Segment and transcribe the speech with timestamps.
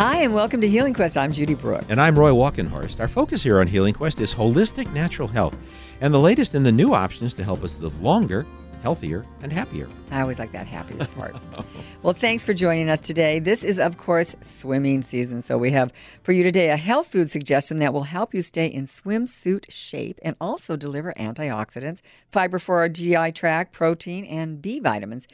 [0.00, 1.18] Hi, and welcome to Healing Quest.
[1.18, 1.84] I'm Judy Brooks.
[1.90, 3.00] And I'm Roy Walkenhorst.
[3.00, 5.58] Our focus here on Healing Quest is holistic natural health
[6.00, 8.46] and the latest in the new options to help us live longer,
[8.82, 9.86] healthier, and happier.
[10.10, 11.36] I always like that happier part.
[12.02, 13.40] well, thanks for joining us today.
[13.40, 15.42] This is, of course, swimming season.
[15.42, 15.92] So we have
[16.22, 20.18] for you today a health food suggestion that will help you stay in swimsuit shape
[20.22, 22.00] and also deliver antioxidants,
[22.32, 25.28] fiber for our GI tract, protein, and B vitamins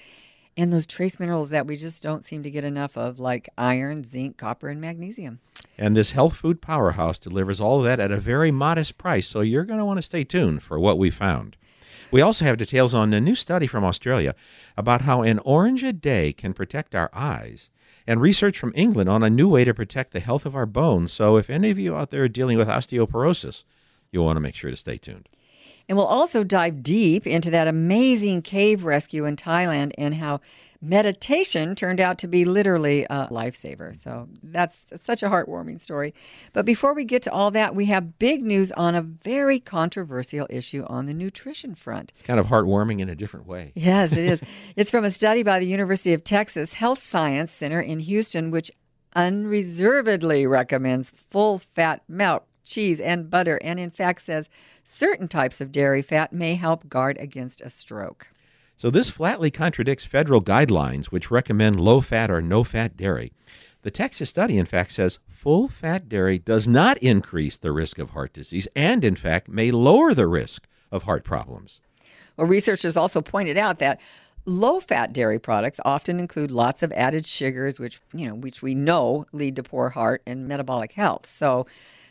[0.56, 4.04] and those trace minerals that we just don't seem to get enough of, like iron,
[4.04, 5.40] zinc, copper, and magnesium.
[5.76, 9.40] And this health food powerhouse delivers all of that at a very modest price, so
[9.40, 11.56] you're going to want to stay tuned for what we found.
[12.10, 14.34] We also have details on a new study from Australia
[14.76, 17.70] about how an orange a day can protect our eyes,
[18.06, 21.12] and research from England on a new way to protect the health of our bones.
[21.12, 23.64] So, if any of you out there are dealing with osteoporosis,
[24.12, 25.28] you'll want to make sure to stay tuned.
[25.88, 30.40] And we'll also dive deep into that amazing cave rescue in Thailand and how
[30.80, 33.94] meditation turned out to be literally a lifesaver.
[33.94, 36.14] So that's such a heartwarming story.
[36.52, 40.46] But before we get to all that, we have big news on a very controversial
[40.50, 42.10] issue on the nutrition front.
[42.10, 43.72] It's kind of heartwarming in a different way.
[43.74, 44.40] Yes, it is.
[44.76, 48.70] it's from a study by the University of Texas Health Science Center in Houston, which
[49.14, 54.50] unreservedly recommends full fat milk cheese, and butter, and in fact says
[54.84, 58.28] certain types of dairy fat may help guard against a stroke.
[58.76, 63.32] So, this flatly contradicts federal guidelines which recommend low fat or no fat dairy.
[63.80, 68.10] The Texas study, in fact, says full fat dairy does not increase the risk of
[68.10, 71.80] heart disease and, in fact, may lower the risk of heart problems.
[72.36, 74.00] Well, researchers also pointed out that
[74.44, 78.74] low fat dairy products often include lots of added sugars, which, you know, which we
[78.74, 81.26] know lead to poor heart and metabolic health.
[81.26, 81.66] So,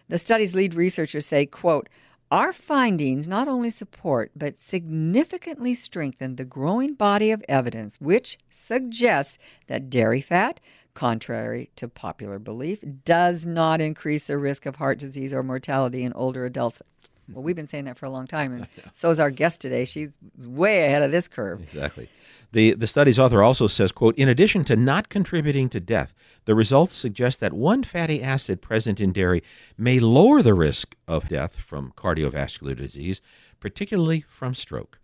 [0.07, 1.89] the study's lead researchers say, quote,
[2.31, 9.37] our findings not only support but significantly strengthen the growing body of evidence which suggests
[9.67, 10.59] that dairy fat,
[10.95, 16.13] contrary to popular belief, does not increase the risk of heart disease or mortality in
[16.13, 16.81] older adults.
[17.31, 19.85] Well, we've been saying that for a long time, and so is our guest today.
[19.85, 21.61] She's way ahead of this curve.
[21.61, 22.09] Exactly.
[22.51, 26.13] The, the study's author also says, quote, in addition to not contributing to death,
[26.45, 29.41] the results suggest that one fatty acid present in dairy
[29.77, 33.21] may lower the risk of death from cardiovascular disease,
[33.59, 34.99] particularly from stroke.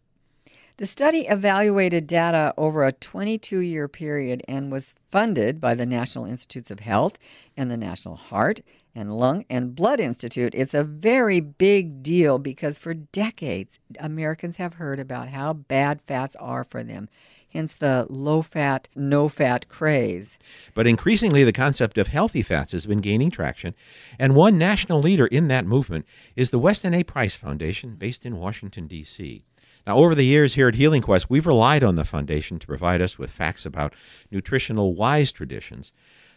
[0.77, 6.25] The study evaluated data over a 22 year period and was funded by the National
[6.25, 7.17] Institutes of Health
[7.55, 8.61] and the National Heart
[8.93, 10.53] and Lung and Blood Institute.
[10.55, 16.35] It's a very big deal because for decades, Americans have heard about how bad fats
[16.37, 17.09] are for them
[17.51, 20.37] hence the low fat, no fat craze.
[20.73, 23.75] But increasingly, the concept of healthy fats has been gaining traction,
[24.17, 27.03] and one national leader in that movement is the Weston A.
[27.03, 29.43] Price Foundation, based in Washington, D.C.
[29.85, 33.01] Now, over the years here at Healing Quest, we've relied on the foundation to provide
[33.01, 33.93] us with facts about
[34.29, 35.91] nutritional wise traditions.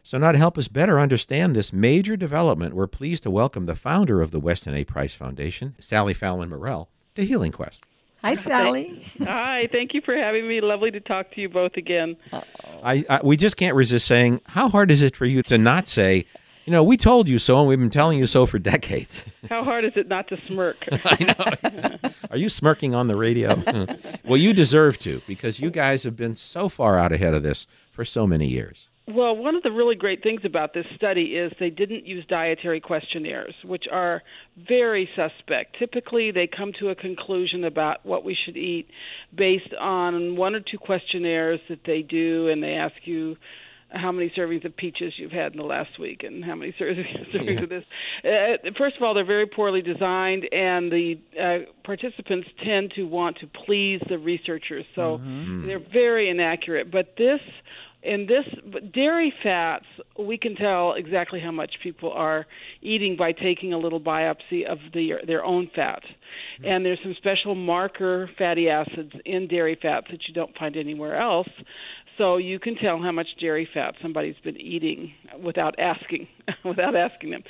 [0.06, 3.74] So, now to help us better understand this major development, we're pleased to welcome the
[3.74, 4.84] founder of the Weston A.
[4.84, 7.86] Price Foundation, Sally Fallon Morell, to Healing Quest.
[8.20, 9.02] Hi, Sally.
[9.22, 10.60] Hi, thank you for having me.
[10.60, 12.18] Lovely to talk to you both again.
[12.82, 15.88] I, I, we just can't resist saying, how hard is it for you to not
[15.88, 16.26] say,
[16.66, 19.24] you know, we told you so, and we've been telling you so for decades.
[19.50, 20.82] How hard is it not to smirk?
[21.04, 21.34] I
[22.02, 22.10] know.
[22.30, 23.54] Are you smirking on the radio?
[24.24, 27.66] well, you deserve to because you guys have been so far out ahead of this
[27.90, 28.88] for so many years.
[29.06, 32.80] Well, one of the really great things about this study is they didn't use dietary
[32.80, 34.22] questionnaires, which are
[34.66, 35.76] very suspect.
[35.78, 38.88] Typically, they come to a conclusion about what we should eat
[39.36, 43.36] based on one or two questionnaires that they do, and they ask you
[43.90, 47.04] how many servings of peaches you've had in the last week and how many servings
[47.32, 47.60] yeah.
[47.60, 47.84] of this.
[48.24, 53.38] Uh, first of all, they're very poorly designed, and the uh, participants tend to want
[53.40, 55.66] to please the researchers, so mm-hmm.
[55.66, 56.90] they're very inaccurate.
[56.90, 57.40] But this
[58.04, 58.44] in this
[58.92, 59.86] dairy fats,
[60.18, 62.46] we can tell exactly how much people are
[62.82, 66.02] eating by taking a little biopsy of the, their own fat.
[66.02, 66.66] Mm-hmm.
[66.66, 71.18] And there's some special marker fatty acids in dairy fats that you don't find anywhere
[71.18, 71.48] else.
[72.18, 75.12] So you can tell how much dairy fat somebody's been eating
[75.42, 76.28] without asking,
[76.64, 77.42] without asking them.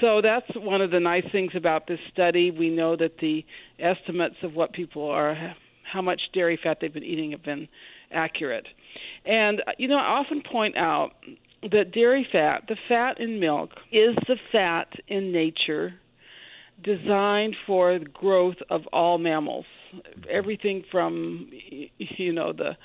[0.00, 2.50] So that's one of the nice things about this study.
[2.50, 3.44] We know that the
[3.80, 5.54] estimates of what people are,
[5.90, 7.66] how much dairy fat they've been eating, have been
[8.12, 8.66] accurate.
[9.24, 11.10] And, uh, you know, I often point out
[11.62, 15.94] that dairy fat, the fat in milk, is the fat in nature
[16.82, 19.66] designed for the growth of all mammals.
[20.28, 21.50] Everything from,
[21.98, 22.76] you know, the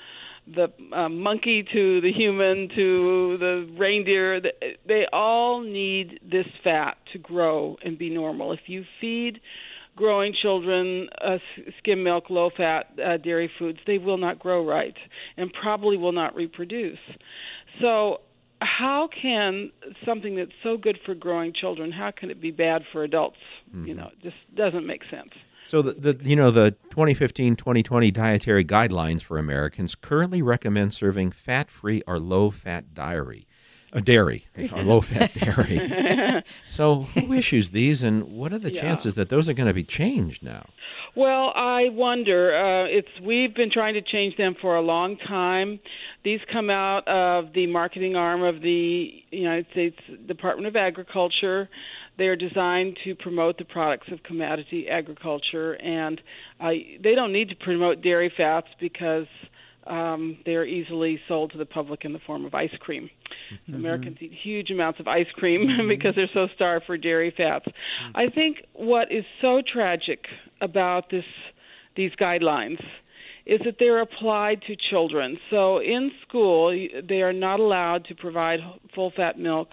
[0.54, 4.40] the uh, monkey to the human to the reindeer,
[4.86, 8.52] they all need this fat to grow and be normal.
[8.52, 9.40] If you feed
[9.98, 11.38] growing children uh,
[11.78, 14.96] skim milk, low fat uh, dairy foods, they will not grow right
[15.36, 17.00] and probably will not reproduce.
[17.80, 18.20] So
[18.60, 19.72] how can
[20.06, 23.36] something that's so good for growing children, how can it be bad for adults?
[23.70, 23.86] Mm-hmm.
[23.86, 25.32] You know, it just doesn't make sense.
[25.66, 32.02] So the, the you know the 2015-2020 dietary guidelines for Americans currently recommend serving fat-free
[32.06, 33.47] or low-fat dairy,
[33.92, 36.42] uh, dairy or low-fat dairy.
[36.62, 38.80] so who issues these, and what are the Yeah.
[38.82, 40.66] chances that those are going to be changed now?
[41.16, 42.54] Well, I wonder.
[42.54, 45.80] Uh, it's we've been trying to change them for a long time.
[46.22, 49.96] These come out of the marketing arm of the United States
[50.26, 51.68] Department of Agriculture.
[52.18, 56.20] They are designed to promote the products of commodity agriculture, and
[56.60, 56.70] uh,
[57.02, 59.26] they don't need to promote dairy fats because
[59.88, 63.08] um, they are easily sold to the public in the form of ice cream.
[63.72, 67.64] Americans eat huge amounts of ice cream because they're so starved for dairy fats.
[68.14, 70.24] I think what is so tragic
[70.60, 71.24] about this
[71.96, 72.80] these guidelines
[73.44, 75.38] is that they're applied to children.
[75.50, 76.70] So in school,
[77.08, 78.60] they are not allowed to provide
[78.94, 79.70] full fat milk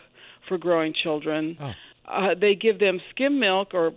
[0.47, 1.57] for growing children.
[1.59, 1.71] Oh.
[2.07, 3.91] Uh, they give them skim milk or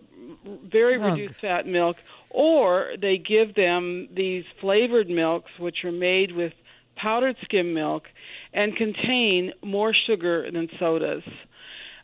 [0.70, 1.96] very Oh, reduced fat milk,
[2.30, 6.52] or they give them these flavored milks, which are made with
[6.96, 8.04] powdered skim milk
[8.52, 11.22] and contain more sugar than sodas.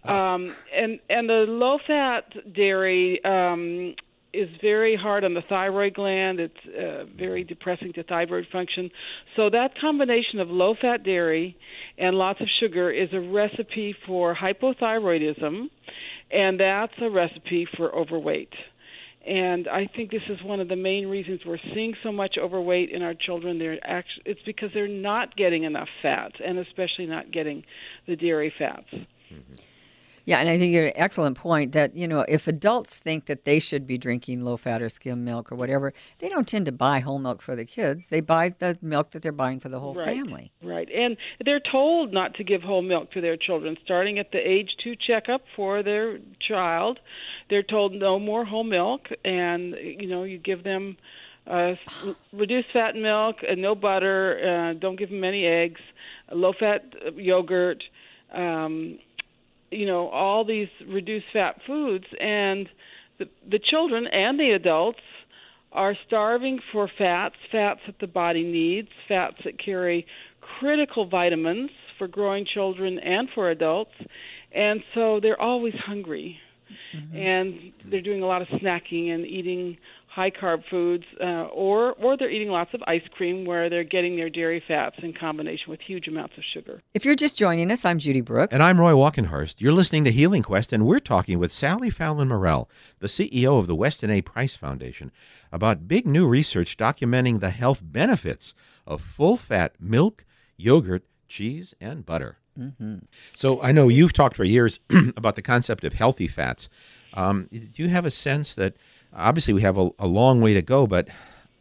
[0.04, 3.94] Um, and and the low fat dairy um,
[4.34, 6.40] is very hard on the thyroid gland.
[6.40, 8.90] It's uh, very depressing to thyroid function.
[9.36, 11.56] So that combination of low fat dairy
[11.96, 15.70] and lots of sugar is a recipe for hypothyroidism,
[16.30, 18.52] and that's a recipe for overweight.
[19.26, 22.90] And I think this is one of the main reasons we're seeing so much overweight
[22.90, 23.58] in our children.
[23.58, 27.64] They're act- it's because they're not getting enough fats, and especially not getting
[28.06, 28.88] the dairy fats.
[28.92, 29.52] Mm-hmm.
[30.26, 33.44] Yeah, and I think you're an excellent point that, you know, if adults think that
[33.44, 36.72] they should be drinking low fat or skim milk or whatever, they don't tend to
[36.72, 38.06] buy whole milk for the kids.
[38.06, 40.16] They buy the milk that they're buying for the whole Right.
[40.16, 40.50] family.
[40.62, 40.88] Right.
[40.90, 44.70] And they're told not to give whole milk to their children starting at the age
[44.82, 47.00] 2 checkup for their child.
[47.50, 50.96] They're told no more whole milk and you know, you give them
[51.46, 51.74] uh,
[52.32, 55.80] reduced fat milk and no butter, uh, don't give them any eggs,
[56.32, 56.82] low fat
[57.14, 57.84] yogurt,
[58.32, 58.98] um
[59.74, 62.68] you know, all these reduced fat foods and
[63.18, 65.00] the the children and the adults
[65.72, 70.06] are starving for fats, fats that the body needs, fats that carry
[70.60, 73.90] critical vitamins for growing children and for adults.
[74.54, 76.38] And so they're always hungry.
[76.96, 77.16] Mm-hmm.
[77.16, 79.76] And they're doing a lot of snacking and eating
[80.14, 84.16] high carb foods, uh, or or they're eating lots of ice cream where they're getting
[84.16, 86.82] their dairy fats in combination with huge amounts of sugar.
[86.94, 88.52] If you're just joining us, I'm Judy Brooks.
[88.52, 89.60] And I'm Roy Walkenhorst.
[89.60, 92.68] You're listening to Healing Quest, and we're talking with Sally Fallon Morell,
[93.00, 94.22] the CEO of the Weston A.
[94.22, 95.10] Price Foundation,
[95.50, 98.54] about big new research documenting the health benefits
[98.86, 100.24] of full fat milk,
[100.56, 102.38] yogurt, cheese, and butter.
[103.34, 104.78] So I know you've talked for years
[105.16, 106.68] about the concept of healthy fats.
[107.14, 108.76] Um, do you have a sense that
[109.14, 111.08] obviously we have a, a long way to go, but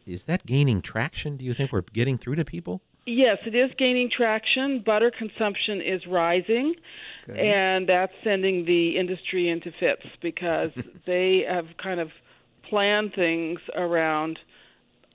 [0.05, 1.38] is that gaining traction?
[1.38, 2.81] Do you think we're getting through to people?
[3.05, 4.79] Yes, it is gaining traction.
[4.79, 6.75] Butter consumption is rising,
[7.27, 10.71] and that's sending the industry into fits because
[11.05, 12.11] they have kind of
[12.69, 14.39] planned things around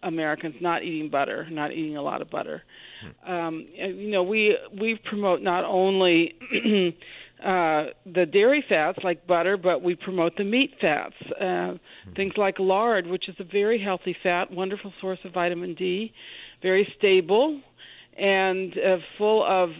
[0.02, 2.62] Americans not eating butter, not eating a lot of butter.
[3.24, 6.34] Um, and, you know, we we promote not only
[7.44, 11.74] uh, the dairy fats like butter, but we promote the meat fats, uh,
[12.16, 16.12] things like lard, which is a very healthy fat, wonderful source of vitamin D,
[16.62, 17.60] very stable,
[18.18, 19.70] and uh, full of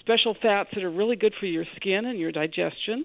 [0.00, 3.04] special fats that are really good for your skin and your digestion.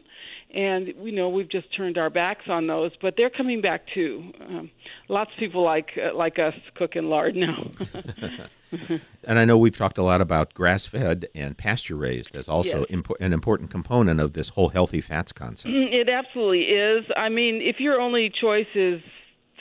[0.54, 4.32] And we know we've just turned our backs on those, but they're coming back too.
[4.42, 4.72] Um,
[5.08, 7.72] lots of people like uh, like us cooking lard now.
[9.28, 12.80] And I know we've talked a lot about grass fed and pasture raised as also
[12.80, 12.88] Yes.
[12.90, 15.74] impo- an important component of this whole healthy fats concept.
[15.76, 17.06] it absolutely is.
[17.18, 19.02] I mean, if your only choice is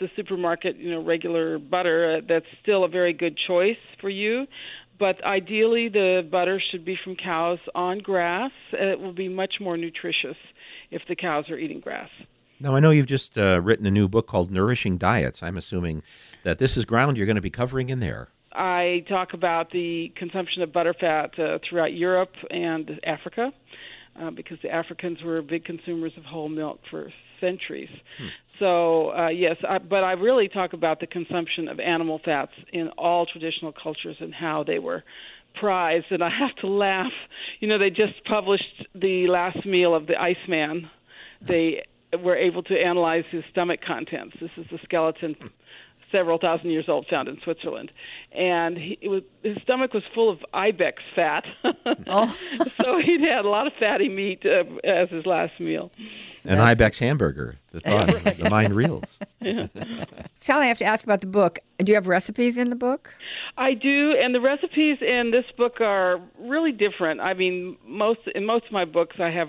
[0.01, 4.47] the supermarket, you know, regular butter, uh, that's still a very good choice for you.
[4.99, 8.53] But ideally, the butter should be from cows on grass.
[8.73, 10.37] Uh, It will be much more nutritious
[10.91, 12.09] if the cows are eating grass.
[12.59, 15.43] Now, I know you've just uh, written a new book called Nourishing Diets.
[15.43, 16.03] I'm assuming
[16.45, 18.29] that this is ground you're going to be covering in there.
[18.53, 23.53] I talk about the consumption of butterfat uh, throughout Europe and Africa
[24.21, 27.89] uh, because the Africans were big consumers of whole milk for centuries.
[28.59, 32.89] So, uh, yes, I, but I really talk about the consumption of animal fats in
[32.99, 35.03] all traditional cultures and how they were
[35.55, 36.07] prized.
[36.11, 37.13] And I have to laugh.
[37.61, 40.91] You know, they just published the last meal of the Iceman.
[41.41, 41.83] They
[42.23, 44.37] were able to analyze his stomach contents.
[44.41, 45.37] This is the skeleton
[46.13, 47.91] several thousand years old, found in Switzerland,
[48.33, 51.45] and he, it was his stomach was full of ibex fat.
[52.13, 52.35] Oh.
[52.81, 55.91] so he'd had a lot of fatty meat uh, as his last meal.
[56.45, 57.57] An Ibex hamburger.
[57.73, 59.19] The thought, the mind reels.
[59.41, 59.67] Yeah.
[60.35, 61.59] Sally, I have to ask about the book.
[61.79, 63.13] Do you have recipes in the book?
[63.57, 67.21] I do, and the recipes in this book are really different.
[67.21, 69.49] I mean, most in most of my books, I have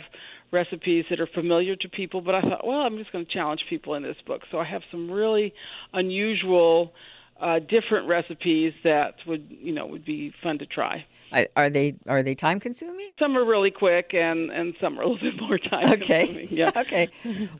[0.51, 3.62] recipes that are familiar to people, but I thought, well, I'm just going to challenge
[3.70, 4.41] people in this book.
[4.51, 5.53] So I have some really
[5.93, 6.93] unusual,
[7.41, 11.05] uh, different recipes that would, you know, would be fun to try.
[11.55, 13.10] Are they are they time consuming?
[13.17, 15.93] Some are really quick, and and some are a little bit more time.
[15.93, 16.25] Okay.
[16.25, 16.48] consuming.
[16.51, 16.71] Yeah.
[16.75, 17.07] okay.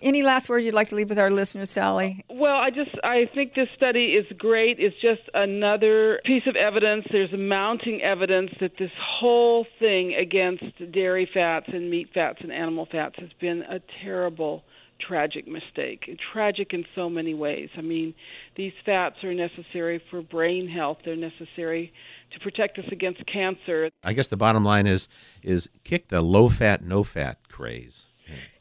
[0.02, 2.26] Any last words you'd like to leave with our listeners, Sally?
[2.30, 4.78] Well, I just I think this study is great.
[4.80, 7.06] It's just another piece of evidence.
[7.12, 12.88] There's mounting evidence that this whole thing against dairy fats and meat fats and animal
[12.92, 14.64] fats has been a terrible
[15.08, 16.10] tragic mistake.
[16.34, 17.70] Tragic in so many ways.
[17.78, 18.14] I mean,
[18.56, 21.00] these fats are necessary for brain health.
[21.04, 21.92] They're necessary
[22.34, 23.90] to protect us against cancer.
[24.04, 25.08] I guess the bottom line is
[25.44, 28.08] is kick the low fat, no fat craze.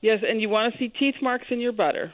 [0.00, 2.12] Yes, and you want to see teeth marks in your butter.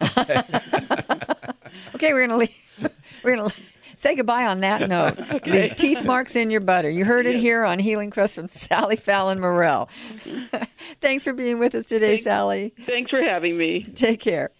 [1.94, 2.56] Okay, we're gonna leave.
[3.22, 3.52] We're gonna
[4.00, 5.46] say goodbye on that note.
[5.46, 6.88] Leave teeth marks in your butter.
[6.88, 9.88] You heard it here on Healing Quest from Sally Fallon Morell.
[11.00, 12.74] Thanks for being with us today, Sally.
[12.86, 13.84] Thanks for having me.
[13.84, 14.50] Take care.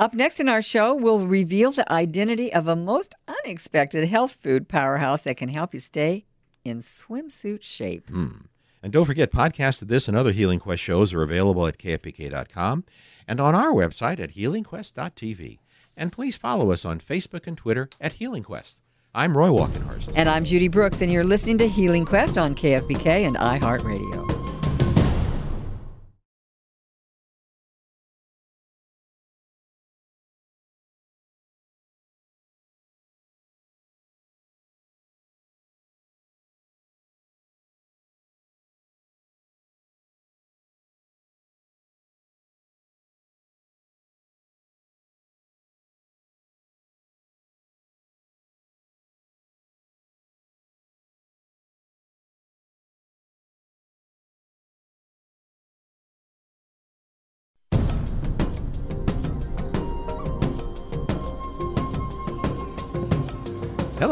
[0.00, 4.68] Up next in our show, we'll reveal the identity of a most unexpected health food
[4.68, 6.24] powerhouse that can help you stay
[6.64, 8.08] in swimsuit shape.
[8.08, 8.46] Hmm.
[8.80, 12.84] And don't forget, podcasts of this and other Healing Quest shows are available at kfbk.com
[13.26, 15.58] and on our website at healingquest.tv.
[15.96, 18.78] And please follow us on Facebook and Twitter at Healing Quest.
[19.18, 20.12] I'm Roy Walkenhorst.
[20.14, 24.37] And I'm Judy Brooks, and you're listening to Healing Quest on KFBK and iHeartRadio.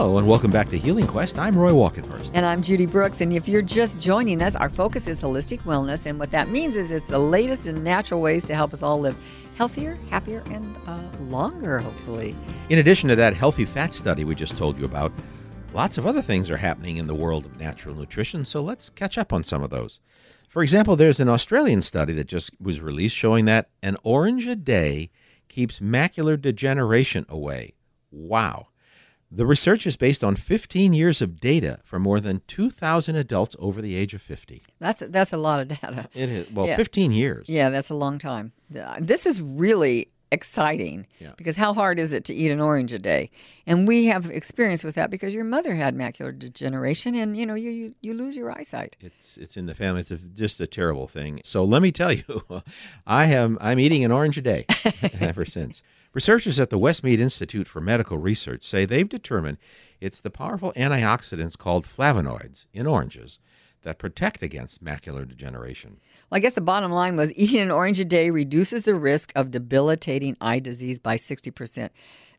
[0.07, 1.37] Hello, and welcome back to Healing Quest.
[1.37, 2.31] I'm Roy Walkenhorst.
[2.33, 3.21] And I'm Judy Brooks.
[3.21, 6.07] And if you're just joining us, our focus is holistic wellness.
[6.07, 9.01] And what that means is it's the latest and natural ways to help us all
[9.01, 9.17] live
[9.57, 12.37] healthier, happier, and uh, longer, hopefully.
[12.69, 15.11] In addition to that healthy fat study we just told you about,
[15.75, 19.19] lots of other things are happening in the world of natural nutrition, so let's catch
[19.19, 19.99] up on some of those.
[20.49, 24.55] For example, there's an Australian study that just was released showing that an orange a
[24.55, 25.11] day
[25.49, 27.75] keeps macular degeneration away.
[28.13, 28.69] Wow.
[29.31, 33.83] The research is based on 15 years of data for more than 2,000 adults over
[33.83, 34.63] the age of 50.
[34.79, 36.09] That's that's a lot of data.
[36.15, 36.77] It is, well, Yeah.
[36.77, 37.49] 15 years.
[37.49, 38.53] Yeah, that's a long time.
[39.01, 41.33] This is really exciting Yeah.
[41.37, 43.31] because how hard is it to eat an orange a day?
[43.67, 47.55] And we have experience with that because your mother had macular degeneration, and you know
[47.55, 48.97] you you, you lose your eyesight.
[49.01, 50.01] It's it's in the family.
[50.03, 51.41] It's a, just a terrible thing.
[51.45, 52.43] So let me tell you,
[53.07, 54.67] I am I'm eating an orange a day
[55.21, 55.83] ever since.
[56.17, 59.59] Researchers at the Westmead Institute for Medical Research say they've determined
[60.01, 63.39] it's the powerful antioxidants called flavonoids in oranges
[63.83, 65.99] that protect against macular degeneration.
[66.31, 69.31] Well, I guess the bottom line was eating an orange a day reduces the risk
[69.37, 71.91] of debilitating eye disease by 60%.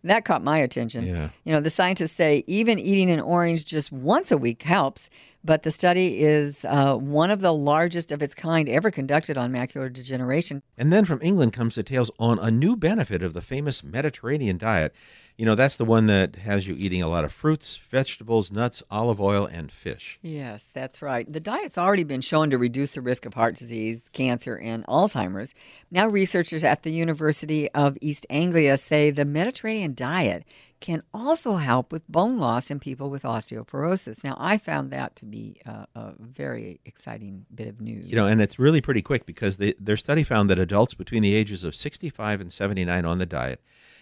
[0.03, 1.05] That caught my attention.
[1.05, 1.29] Yeah.
[1.43, 5.07] You know, the scientists say even eating an orange just once a week helps,
[5.47, 9.51] but the study is uh, one of the largest of its kind ever conducted on
[9.51, 10.61] macular degeneration.
[10.77, 14.93] And then from England comes details on a new benefit of the famous Mediterranean diet.
[15.37, 18.81] You know, that's the one that has you eating a lot of fruits, vegetables, nuts,
[18.91, 20.17] olive oil, and fish.
[20.21, 21.31] Yes, that's right.
[21.31, 25.53] The diet's already been shown to reduce the risk of heart disease, cancer, and Alzheimer's.
[25.91, 30.43] Now, researchers at the University of East Anglia say the Mediterranean diet
[30.79, 34.23] can also help with bone loss in people with osteoporosis.
[34.23, 38.09] Now, I found that to be uh, a very exciting bit of news.
[38.09, 41.23] You know, and it's really pretty quick because they, their study found that adults between
[41.23, 43.61] the ages of 65 and 79 on the diet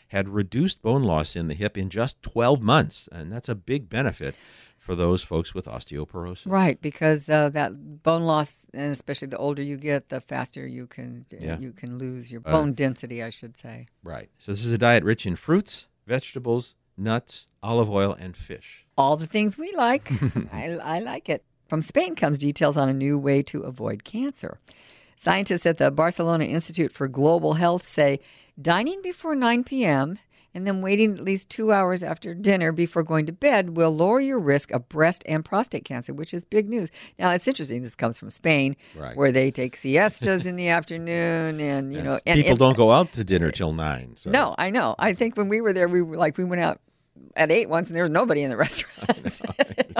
[0.10, 3.10] had reduced bone loss in the hip in just 12 months.
[3.12, 4.36] And that's a big benefit
[4.78, 6.46] for those folks with osteoporosis.
[6.46, 10.86] Right, because uh, that bone loss, and especially the older you get, the faster you
[10.86, 11.58] can Yeah.
[11.58, 13.88] you can lose your Uh, bone density, I should say.
[14.04, 14.30] Right.
[14.38, 18.86] So this is a diet rich in fruits, vegetables, nuts, olive oil, and fish.
[18.98, 20.10] all the things we like.
[20.54, 21.44] I, I like it.
[21.68, 24.60] From Spain comes details on a new way to avoid cancer.
[25.18, 28.20] Scientists at the Barcelona Institute for Global Health say
[28.62, 30.20] dining before 9 p.m.
[30.56, 34.22] and then waiting at least two hours after dinner before going to bed will lower
[34.22, 36.90] your risk of breast and prostate cancer, which is big news.
[37.20, 37.84] Now, it's interesting.
[37.84, 39.16] This comes from Spain, Right.
[39.18, 42.92] where they take siestas in the afternoon, and you know, and people it- don't go
[42.94, 44.14] out to dinner till nine.
[44.16, 44.32] So.
[44.32, 44.96] No, I know.
[44.98, 46.80] I think when we were there, we were like we went out
[47.36, 49.42] at eight once, and there was nobody in the restaurants.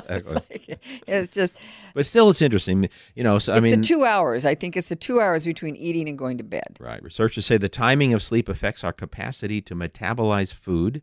[0.10, 1.56] it's, like, it's just
[1.94, 2.90] but still, it's interesting.
[3.16, 4.46] You know, so I it's mean, the two hours.
[4.46, 6.78] I think it's the two hours between eating and going to bed.
[6.80, 7.02] Right.
[7.02, 11.02] Researchers say the timing of sleep affects our capacity to metabolize food.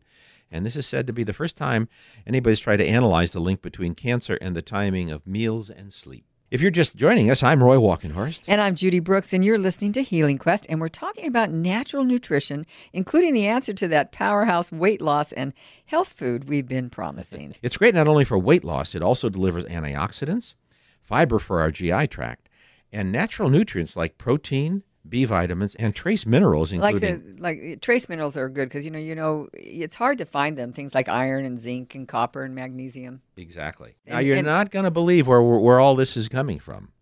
[0.51, 1.89] And this is said to be the first time
[2.27, 6.25] anybody's tried to analyze the link between cancer and the timing of meals and sleep.
[6.53, 8.43] If you're just joining us, I'm Roy Walkenhorst.
[8.47, 12.03] And I'm Judy Brooks, and you're listening to Healing Quest, and we're talking about natural
[12.03, 15.55] nutrition, including the answer to that powerhouse weight loss and
[15.87, 17.55] health food we've been promising.
[17.63, 20.53] It's great not only for weight loss, it also delivers antioxidants,
[21.01, 22.49] fiber for our GI tract,
[22.91, 28.07] and natural nutrients like protein, B vitamins, and trace minerals, like including the like trace
[28.07, 30.71] minerals are good because you know you know it's hard to find them.
[30.71, 33.21] Things like iron and zinc and copper and magnesium.
[33.35, 33.95] Exactly.
[34.07, 36.93] Now, you're and- not going to believe where, where all this is coming from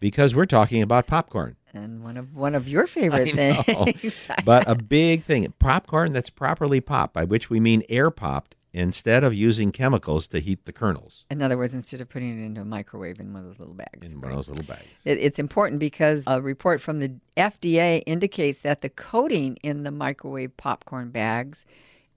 [0.00, 1.56] because we're talking about popcorn.
[1.72, 4.26] And one of one of your favorite things.
[4.44, 9.24] but a big thing popcorn that's properly popped, by which we mean air popped, instead
[9.24, 12.60] of using chemicals to heat the kernels In other words, instead of putting it into
[12.60, 14.12] a microwave in one of those little bags.
[14.12, 14.84] in one of those little bags.
[15.04, 19.90] It, it's important because a report from the FDA indicates that the coating in the
[19.90, 21.66] microwave popcorn bags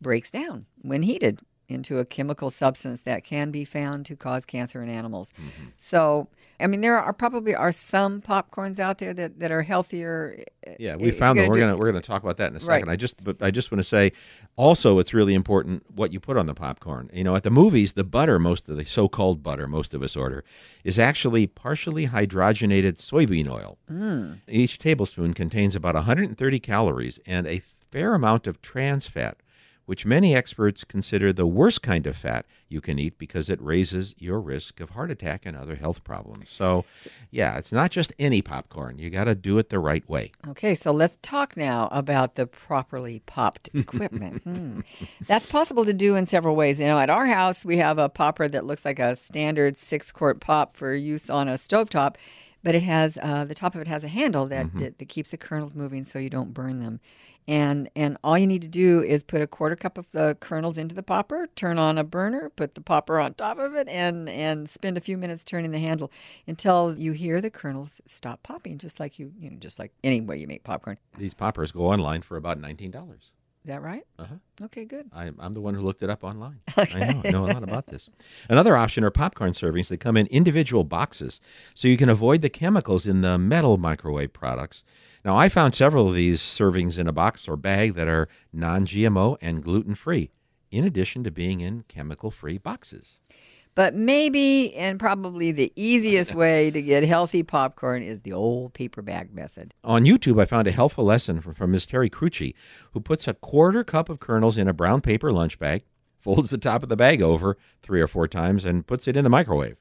[0.01, 4.83] breaks down when heated into a chemical substance that can be found to cause cancer
[4.83, 5.33] in animals.
[5.33, 5.69] Mm-hmm.
[5.77, 6.27] So,
[6.63, 10.43] I mean, there are probably are some popcorns out there that, that are healthier.
[10.79, 11.47] Yeah, we found them.
[11.47, 12.77] We're do- gonna we're gonna talk about that in a Right.
[12.77, 12.89] second.
[12.89, 14.13] I just but I just want to say,
[14.55, 17.09] also, it's really important what you put on the popcorn.
[17.13, 20.15] You know, at the movies, the butter, most of the so-called butter, most of us
[20.15, 20.43] order,
[20.83, 23.77] is actually partially hydrogenated soybean oil.
[23.87, 24.33] Hmm.
[24.47, 27.59] Each tablespoon contains about 130 calories and a
[27.91, 29.37] fair amount of trans fat,
[29.85, 34.15] which many experts consider the worst kind of fat you can eat because it raises
[34.17, 36.49] your risk of heart attack and other health problems.
[36.49, 36.85] So,
[37.29, 38.97] yeah, it's not just any popcorn.
[38.97, 40.31] You got to do it the right way.
[40.47, 44.41] Okay, so let's talk now about the properly popped equipment.
[44.43, 44.79] Hmm.
[45.27, 46.79] That's possible to do in several ways.
[46.79, 50.11] You know, at our house, we have a popper that looks like a standard six
[50.11, 52.15] quart pop for use on a stovetop,
[52.63, 55.31] but it has uh, the top of it has a handle that, that that keeps
[55.31, 56.99] the kernels moving so you don't burn them.
[57.45, 60.77] And and all you need to do is put a quarter cup of the kernels
[60.77, 64.29] into the popper, turn on a burner, put the popper on top of it, and
[64.29, 66.09] and spend a few minutes turning the handle
[66.47, 70.21] until you hear the kernels stop popping, just like you you know just like any
[70.21, 70.97] way you make popcorn.
[71.17, 73.33] These poppers go online for about nineteen dollars.
[73.63, 74.03] Is that right?
[74.19, 74.35] Uh-huh.
[74.65, 75.09] Okay, good.
[75.13, 76.59] I'm, I'm the one who looked it up online.
[76.77, 78.09] I know, I know a lot about this.
[78.49, 81.39] Another option are popcorn servings that come in individual boxes,
[81.73, 84.83] so you can avoid the chemicals in the metal microwave products.
[85.23, 89.37] Now, I found several of these servings in a box or bag that are non-GMO
[89.41, 90.31] and gluten-free,
[90.69, 93.21] in addition to being in chemical-free boxes.
[93.75, 99.01] But maybe and probably the easiest way to get healthy popcorn is the old paper
[99.01, 99.73] bag method.
[99.83, 101.87] On YouTube, I found a helpful lesson from, from Ms.
[101.87, 102.53] Terry Crucci,
[102.91, 105.83] who puts a quarter cup of kernels in a brown paper lunch bag,
[106.19, 109.23] folds the top of the bag over three or four times, and puts it in
[109.23, 109.77] the microwave.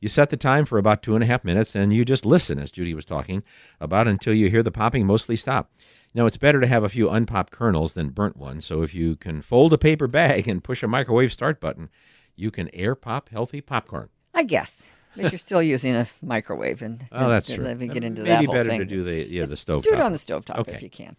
[0.00, 2.58] You set the time for about two and a half minutes, and you just listen,
[2.58, 3.42] as Judy was talking
[3.80, 5.72] about, until you hear the popping mostly stop.
[6.14, 9.16] Now, it's better to have a few unpopped kernels than burnt ones, so if you
[9.16, 11.88] can fold a paper bag and push a microwave start button,
[12.36, 14.08] you can air pop healthy popcorn.
[14.32, 14.82] I guess.
[15.16, 17.64] But you're still using a microwave, and Oh, that's and true.
[17.66, 18.80] Let me get into Maybe that whole better thing.
[18.80, 19.82] to do the yeah the stove.
[19.82, 20.74] Do it on the stovetop Okay.
[20.74, 21.16] if you can.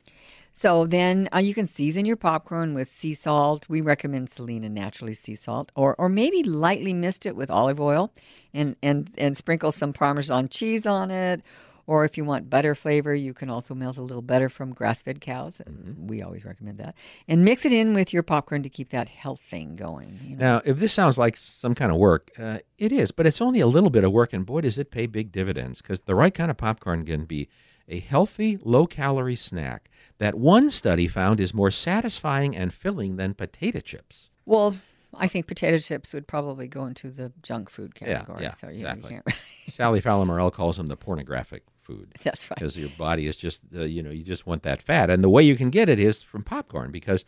[0.52, 3.68] So then uh, you can season your popcorn with sea salt.
[3.68, 8.12] We recommend Selina naturally sea salt, or or maybe lightly mist it with olive oil,
[8.54, 11.42] and and and sprinkle some Parmesan cheese on it.
[11.88, 15.22] Or if you want butter flavor, you can also melt a little butter from grass-fed
[15.22, 15.62] cows.
[15.70, 16.08] Mm-hmm.
[16.08, 16.96] We always recommend that,
[17.28, 20.20] and mix it in with your popcorn to keep that health thing going.
[20.24, 20.56] You know?
[20.56, 23.60] Now, if this sounds like some kind of work, uh, it is, but it's only
[23.60, 26.34] a little bit of work, and boy, does it pay big dividends because the right
[26.34, 27.48] kind of popcorn can be
[27.88, 33.34] a healthy, low calorie snack that one study found is more satisfying and filling than
[33.34, 34.30] potato chips.
[34.46, 34.78] Well,
[35.14, 38.44] I think potato chips would probably go into the junk food category.
[38.44, 39.02] yeah, so you, exactly.
[39.02, 39.40] know, you can't.
[39.68, 42.08] Sally Fowler Morell calls them the pornographic food.
[42.24, 42.56] That's right.
[42.58, 45.30] because your body is just uh, you know you just want that fat and the
[45.30, 47.24] way you can get it is from popcorn because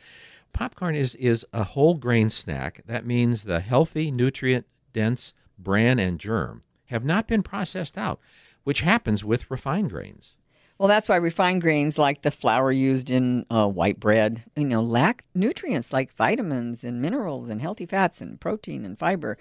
[0.51, 6.19] popcorn is is a whole grain snack that means the healthy nutrient dense bran and
[6.19, 8.19] germ have not been processed out
[8.63, 10.35] which happens with refined grains
[10.79, 14.81] Well, that's why refined grains like the flour used in uh, white bread, you know,
[14.81, 19.37] lack nutrients like vitamins and minerals and healthy fats and protein and fiber.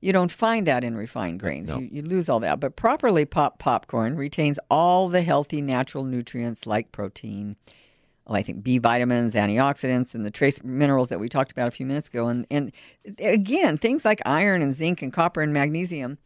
[0.00, 1.70] You don't find that in refined grains.
[1.70, 1.80] No.
[1.80, 2.60] You, you lose all that.
[2.60, 7.56] But properly popped popcorn retains all the healthy natural nutrients like protein,
[8.26, 11.72] oh, I think B vitamins, antioxidants, and the trace minerals that we talked about a
[11.72, 12.28] few minutes ago.
[12.28, 12.70] And, and
[13.18, 16.18] again, things like iron and zinc and copper and magnesium,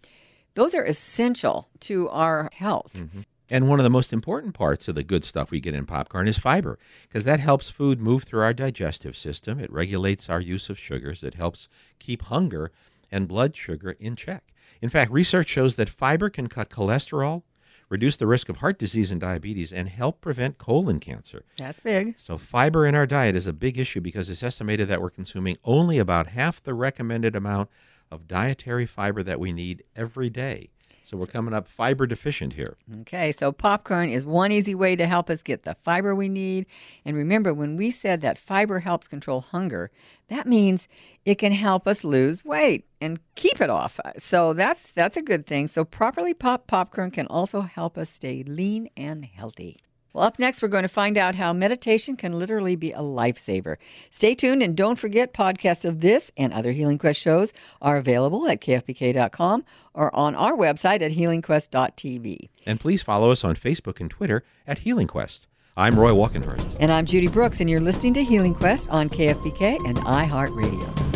[0.55, 2.95] those are essential to our health.
[2.95, 3.21] Mm-hmm.
[3.51, 6.27] And one of the most important parts of the good stuff we get in popcorn
[6.27, 9.59] is fiber, because that helps food move through our digestive system.
[9.59, 11.23] It regulates our use of sugars.
[11.23, 12.71] It helps keep hunger
[13.13, 14.53] and blood sugar in check.
[14.81, 17.43] In fact, research shows that fiber can cut cholesterol,
[17.89, 21.45] reduce the risk of heart disease and diabetes, and help prevent colon cancer.
[21.59, 22.19] That's big.
[22.19, 25.59] So, fiber in our diet is a big issue because it's estimated that we're consuming
[25.63, 27.69] only about half the recommended amount
[28.11, 30.71] of dietary fiber that we need every day.
[31.05, 32.77] So we're coming up fiber deficient here.
[33.01, 36.67] Okay, so popcorn is one easy way to help us get the fiber we need.
[37.05, 39.91] And remember, when we said that fiber helps control hunger,
[40.29, 40.89] that means
[41.25, 43.99] it can help us lose weight and keep it off.
[44.19, 45.67] So that's that's a good thing.
[45.67, 49.79] So properly popped popcorn can also help us stay lean and healthy.
[50.13, 53.77] Well, up next, we're going to find out how meditation can literally be a lifesaver.
[54.11, 58.49] Stay tuned and don't forget podcasts of this and other Healing Quest shows are available
[58.49, 62.49] at kfbk.com or on our website at healingquest.tv.
[62.67, 65.47] And please follow us on Facebook and Twitter at Healing Quest.
[65.77, 66.77] I'm Roy Walkenhorst.
[66.81, 71.12] And I'm Judy Brooks, and you're listening to Healing Quest on KFBK and iHeartRadio.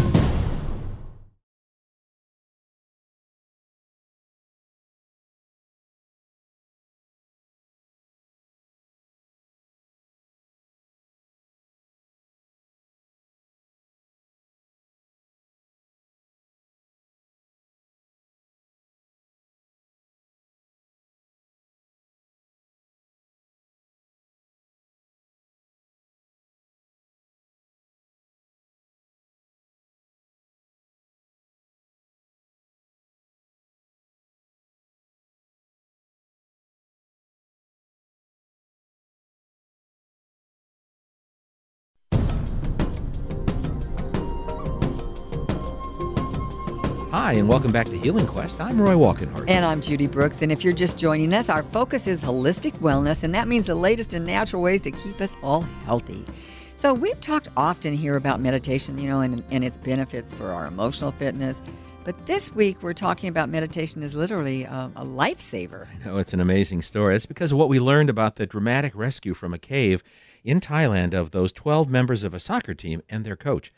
[47.17, 48.61] Hi, and welcome back to Healing Quest.
[48.61, 49.49] I'm Roy Walkenhorst.
[49.49, 50.43] And I'm Judy Brooks.
[50.43, 53.75] And if you're just joining us, our focus is holistic wellness, and that means the
[53.75, 56.27] latest in natural ways to keep us all healthy.
[56.75, 60.67] So, we've talked often here about meditation, you know, and, and its benefits for our
[60.67, 61.63] emotional fitness.
[62.05, 65.87] But this week, we're talking about meditation as literally a, a lifesaver.
[65.87, 67.17] I know it's an amazing story.
[67.17, 70.03] It's because of what we learned about the dramatic rescue from a cave
[70.45, 73.73] in Thailand of those 12 members of a soccer team and their coach.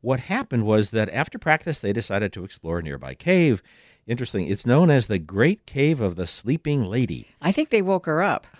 [0.00, 3.62] What happened was that after practice, they decided to explore a nearby cave.
[4.06, 7.28] Interesting, it's known as the Great Cave of the Sleeping Lady.
[7.40, 8.46] I think they woke her up.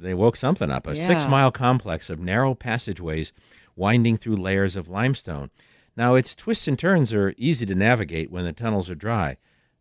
[0.00, 1.04] They woke something up a Yeah.
[1.08, 3.32] six mile complex of narrow passageways
[3.74, 5.50] winding through layers of limestone.
[5.96, 9.38] Now, its twists and turns are easy to navigate when the tunnels are dry,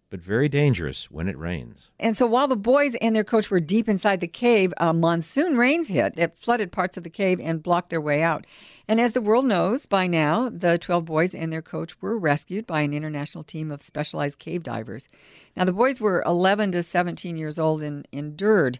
[0.10, 1.92] but very dangerous when it rains.
[2.00, 5.88] And so while the boys and their coach were deep inside the cave, monsoon rains
[5.88, 6.14] hit.
[6.18, 8.46] It flooded parts of the cave and blocked their way out.
[8.88, 12.66] And as the world knows by now, the 12 boys and their coach were rescued
[12.66, 15.10] by an international team of specialized cave divers.
[15.58, 18.80] Now, the boys were 11 to 17 years old and endured.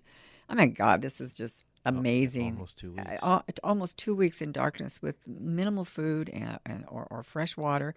[0.50, 2.54] Oh my God, this is just amazing.
[2.54, 3.08] almost two weeks.
[3.22, 7.56] Uh, it's almost two weeks in darkness with minimal food and, and or, or fresh
[7.58, 7.96] water.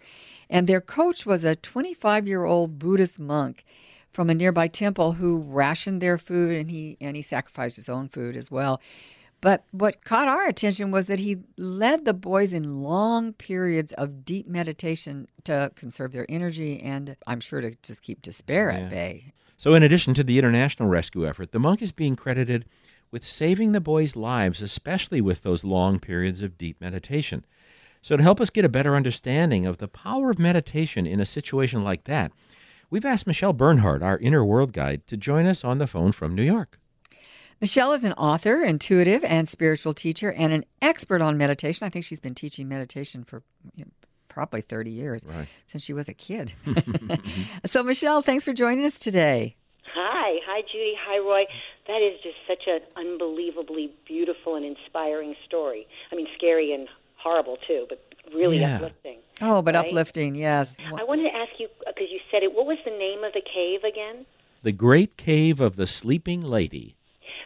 [0.49, 3.63] And their coach was a 25 year old Buddhist monk
[4.11, 8.07] from a nearby temple who rationed their food and he and he sacrificed his own
[8.09, 8.81] food as well.
[9.39, 14.23] But what caught our attention was that he led the boys in long periods of
[14.23, 18.77] deep meditation to conserve their energy and I'm sure to just keep despair Yeah.
[18.81, 19.33] at bay.
[19.57, 22.65] So, in addition to the international rescue effort, the monk is being credited
[23.11, 27.45] with saving the boys' lives, especially with those long periods of deep meditation.
[28.01, 31.25] So, to help us get a better understanding of the power of meditation in a
[31.25, 32.31] situation like that,
[32.89, 36.33] we've asked Michelle Bernhardt, our inner world guide, to join us on the phone from
[36.33, 36.79] New York.
[37.59, 41.85] Michelle is an author, intuitive, and spiritual teacher, and an expert on meditation.
[41.85, 43.43] I think she's been teaching meditation for
[43.75, 43.91] you know,
[44.29, 45.47] probably 30 years Right.
[45.67, 46.53] since she was a kid.
[47.65, 49.57] so, Michelle, thanks for joining us today.
[49.93, 51.43] Hi, hi Judy, hi Roy.
[51.87, 55.85] That is just such an unbelievably beautiful and inspiring story.
[56.11, 57.99] I mean, scary and horrible too, but
[58.33, 58.75] really Yeah.
[58.75, 59.19] uplifting.
[59.41, 59.87] Oh, but Right.
[59.87, 60.77] uplifting, yes.
[60.97, 62.53] I wanted to ask you uh, because you said it.
[62.53, 64.25] What was the name of the cave again?
[64.63, 66.95] The Great Cave of the Sleeping Lady.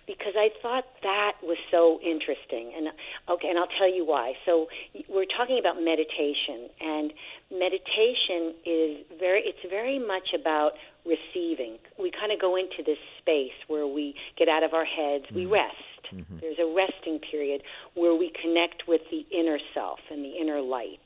[0.08, 2.71] because I thought that was so interesting.
[2.77, 2.89] And
[3.27, 4.38] okay, and I'll tell you why.
[4.45, 4.67] So
[5.10, 7.12] we're talking about meditation, and
[7.51, 10.73] meditation is very it's very much about
[11.05, 11.77] receiving.
[11.99, 15.43] We kind of go into this space where we get out of our heads, we
[15.43, 15.53] mm-hmm.
[15.53, 15.75] rest.
[16.13, 16.37] Mm-hmm.
[16.41, 17.61] There's a resting period
[17.93, 21.05] where we connect with the inner self and the inner light.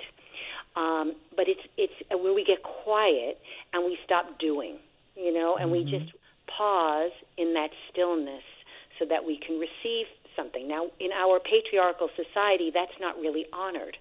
[0.76, 3.40] Um, but it's it's where we get quiet
[3.74, 4.78] and we stop doing,
[5.16, 5.98] you know, and we mm-hmm.
[5.98, 6.12] just
[6.48, 8.44] pause in that stillness
[8.98, 10.68] so that we can receive something.
[10.68, 13.98] Now, in our patriarchal society, that's not really honored.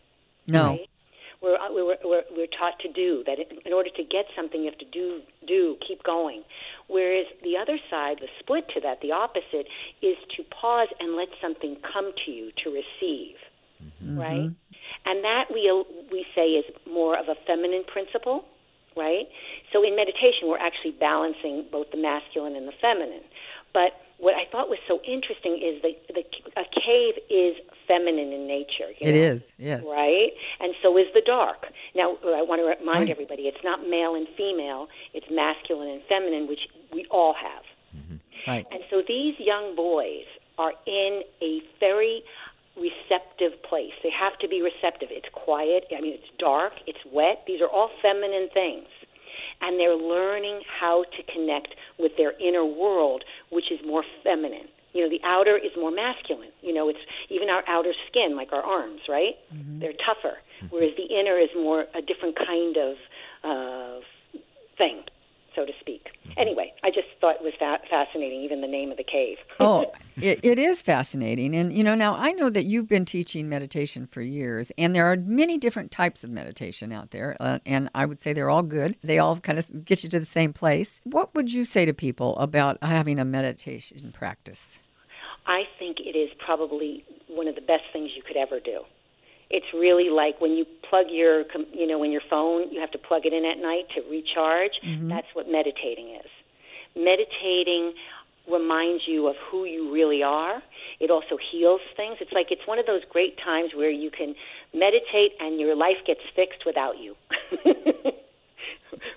[0.47, 0.69] No.
[0.69, 0.89] Right?
[1.41, 3.39] We're, uh, we're, we're, we're taught to do that.
[3.65, 6.43] In order to get something, you have to do, do, keep going.
[6.89, 9.67] Whereas the other side, the split to that, the opposite,
[10.03, 13.37] is to pause and let something come to you to receive,
[13.79, 14.19] Mm-hmm.
[14.19, 14.51] right?
[15.07, 15.71] And that we
[16.11, 18.45] we say is more of a feminine principle,
[18.97, 19.27] right?
[19.73, 23.23] So in meditation, we're actually balancing both the masculine and the feminine.
[23.73, 26.25] But what I thought was so interesting is that the,
[26.61, 27.55] a cave is
[27.87, 28.91] feminine in nature.
[28.99, 29.21] you It know?
[29.33, 29.83] is, yes.
[29.87, 30.31] Right?
[30.61, 31.67] And so is the dark.
[31.95, 33.11] Now, I want to remind Right.
[33.11, 37.63] everybody it's not male and female, it's masculine and feminine, which we all have.
[37.97, 38.51] Mm-hmm.
[38.51, 38.67] Right.
[38.71, 40.27] And so these young boys
[40.59, 42.23] are in a very
[42.77, 43.93] receptive place.
[44.03, 45.09] They have to be receptive.
[45.11, 47.45] It's quiet, I mean, it's dark, it's wet.
[47.47, 48.87] These are all feminine things.
[49.61, 54.69] And they're learning how to connect with their inner world, which is more feminine.
[54.95, 56.51] You know, the outer is more masculine.
[56.63, 59.35] You know, it's even our outer skin, like our arms, right?
[59.81, 60.39] They're tougher.
[60.71, 62.97] Whereas the inner is more a different kind of
[63.45, 64.01] uh,
[64.77, 65.03] thing,
[65.59, 66.07] so to speak.
[66.37, 69.39] Anyway, I just thought it was fa- fascinating, even the name of the cave.
[69.61, 71.55] oh, it, it is fascinating.
[71.57, 75.07] And, you know, now I know that you've been teaching meditation for years, and there
[75.07, 77.37] are many different types of meditation out there.
[77.41, 78.97] Uh, and I would say they're all good.
[79.03, 81.01] They all kind of get you to the same place.
[81.03, 84.79] What would you say to people about having a meditation practice?
[85.47, 88.83] I think it is probably one of the best things you could ever do.
[89.51, 92.91] It's really like when you plug your, com- you know, when your phone, you have
[92.93, 94.73] to plug it in at night to recharge.
[94.85, 95.09] Mm-hmm.
[95.09, 96.31] That's what meditating is.
[96.95, 97.95] Meditating
[98.51, 100.63] reminds you of who you really are.
[101.01, 102.17] It also heals things.
[102.21, 104.35] It's like it's one of those great times where you can
[104.75, 107.15] meditate and your life gets fixed without you.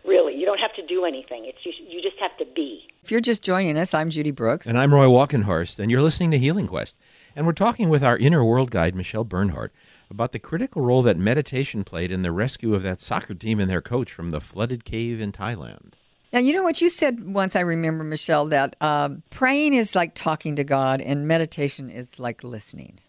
[0.06, 1.46] really, you don't have to do anything.
[1.46, 2.88] It's you, you just have to be.
[3.04, 4.68] If you're just joining us, I'm Judy Brooks.
[4.68, 6.96] And I'm Roy Walkenhorst, and you're listening to Healing Quest.
[7.36, 9.72] And we're talking with our inner world guide, Michelle Bernhardt,
[10.12, 13.72] about the critical role that meditation played in the rescue of that soccer team and
[13.72, 15.94] their coach from the flooded cave in Thailand.
[16.34, 20.14] Now, you know what you said once, I remember, Michelle, that um, praying is like
[20.14, 23.00] talking to God and meditation is like listening.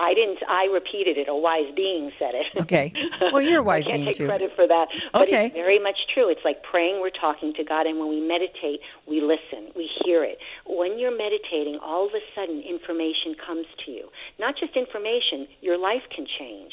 [0.00, 0.38] I didn't.
[0.48, 1.28] I repeated it.
[1.28, 2.46] A wise being said it.
[2.62, 2.92] Okay.
[3.32, 4.26] Well, you're a wise I can't being, take too.
[4.26, 4.86] credit for that.
[5.12, 5.46] But Okay.
[5.46, 6.28] it's very much true.
[6.30, 7.00] It's like praying.
[7.00, 9.72] We're talking to God, and when we meditate, we listen.
[9.74, 10.38] We hear it.
[10.66, 14.08] When you're meditating, all of a sudden, information comes to you.
[14.38, 15.46] Not just information.
[15.60, 16.72] Your life can change.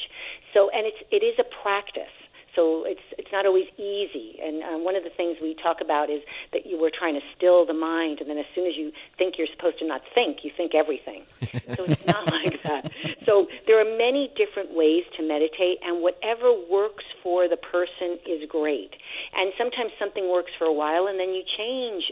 [0.54, 2.14] So, and it's it is a practice.
[2.56, 4.40] So it's it's not always easy.
[4.42, 6.22] And um, one of the things we talk about is
[6.54, 9.36] that you were trying to still the mind, and then as soon as you think
[9.38, 11.24] you're supposed to not think, you think everything.
[11.76, 12.92] so it's not like that.
[13.26, 18.48] So there are many different ways to meditate, and whatever works for the person is
[18.50, 18.96] great.
[19.36, 22.12] And sometimes something works for a while, and then you change.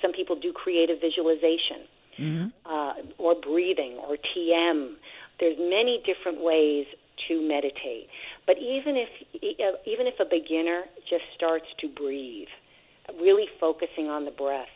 [0.00, 1.84] Some people do creative visualization
[2.66, 4.94] uh, or breathing or TM.
[5.40, 6.86] There's many different ways
[7.28, 8.08] to meditate.
[8.46, 9.08] But even if
[9.42, 12.48] even if a beginner just starts to breathe,
[13.20, 14.68] really focusing on the breath,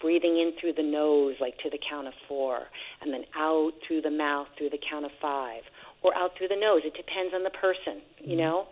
[0.00, 2.60] breathing in through the nose like to the count of 4
[3.02, 5.62] and then out through the mouth through the count of 5
[6.02, 6.82] or out through the nose.
[6.84, 8.66] It depends on the person, you know.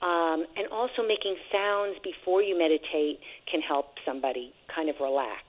[0.00, 5.42] Um, and also making sounds before you meditate can help somebody kind of relax.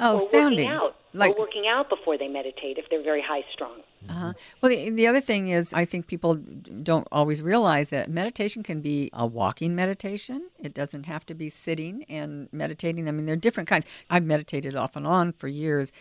[0.00, 0.66] Oh, or sounding.
[0.66, 3.80] working out, Like- or working out before they meditate if they're very high strung.
[4.08, 4.32] Uh-huh.
[4.60, 8.80] Well, the, the other thing is, I think people don't always realize that meditation can
[8.80, 10.48] be a walking meditation.
[10.58, 13.06] It doesn't have to be sitting and meditating.
[13.08, 13.84] I mean, there are different kinds.
[14.08, 15.92] I've meditated off and on for years,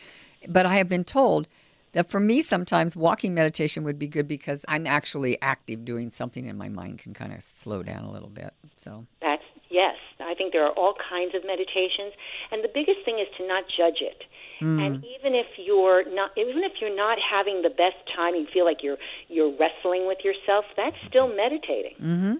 [0.48, 1.48] but I have been told
[1.92, 6.48] that for me, sometimes walking meditation would be good because I'm actually active doing something
[6.48, 8.54] and my mind can kind of slow down a little bit.
[8.78, 9.96] So, That's yes.
[10.20, 12.14] I think there are all kinds of meditations,
[12.52, 14.24] and the biggest thing is to not judge it.
[14.62, 18.66] And even if you're not, even if you're not having the best time, you feel
[18.66, 18.98] like you're
[19.30, 20.66] you're wrestling with yourself.
[20.76, 21.96] That's still meditating.
[21.96, 22.34] Mm-hmm.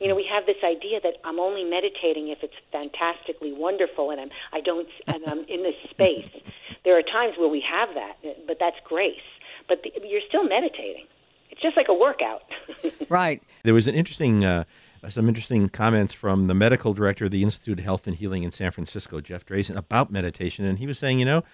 [0.00, 4.20] You know, we have this idea that I'm only meditating if it's fantastically wonderful, and
[4.20, 6.30] I'm I don't and I'm in this space.
[6.84, 9.28] There are times where we have that, but that's grace.
[9.68, 11.04] But the, you're still meditating.
[11.50, 12.42] It's just like a workout.
[13.08, 13.42] right.
[13.64, 14.64] There was an interesting, uh,
[15.02, 18.42] Uh, some interesting comments from the medical director of the Institute of Health and Healing
[18.42, 21.44] in San Francisco, Jeff Drazen, about meditation, and he was saying, you know,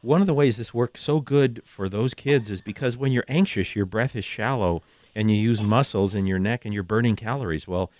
[0.00, 3.24] one of the ways this works so good for those kids is because when you're
[3.26, 4.82] anxious, your breath is shallow,
[5.14, 7.66] and you use muscles in your neck, and you're burning calories.
[7.66, 7.90] Well,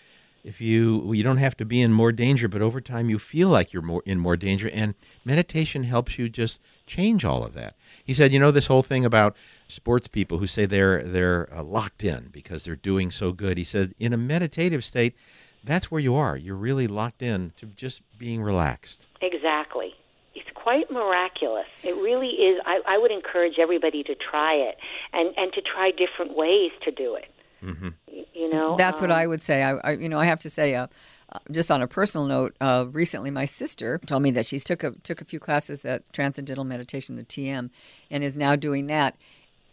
[0.44, 3.48] if you you don't have to be in more danger, but over time you feel
[3.48, 7.74] like you're more in more danger, and meditation helps you just change all of that.
[8.04, 9.34] He said, you know, this whole thing about
[9.68, 13.56] sports people who say they're they're uh, locked in because they're doing so good.
[13.56, 15.16] He says, in a meditative state,
[15.64, 16.36] that's where you are.
[16.36, 19.06] You're really locked in to just being relaxed.
[19.22, 19.94] Exactly.
[20.34, 21.66] It's quite miraculous.
[21.82, 22.60] It really is.
[22.66, 24.76] I, I would encourage everybody to try it
[25.12, 27.30] and, and to try different ways to do it.
[27.64, 27.88] Mm-hmm.
[28.34, 29.62] You know, that's um, what I would say.
[29.62, 30.86] I, I, you know, I have to say, uh,
[31.32, 34.82] uh, just on a personal note, uh, recently my sister told me that she's took
[34.82, 37.70] a took a few classes at Transcendental Meditation, the TM,
[38.10, 39.16] and is now doing that.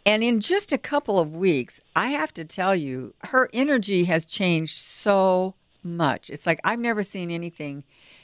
[0.05, 4.25] And in just a couple of weeks, I have to tell you, her energy has
[4.25, 6.29] changed so much.
[6.29, 7.83] It's like I've never seen anything